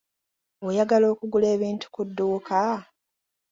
[0.67, 2.61] Oyagala okugula ebintu ku dduuka?